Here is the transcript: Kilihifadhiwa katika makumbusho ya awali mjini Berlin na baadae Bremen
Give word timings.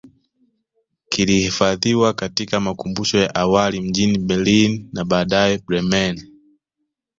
Kilihifadhiwa 1.09 2.13
katika 2.13 2.59
makumbusho 2.59 3.17
ya 3.17 3.35
awali 3.35 3.81
mjini 3.81 4.17
Berlin 4.17 4.89
na 4.93 5.05
baadae 5.05 5.57
Bremen 5.57 6.27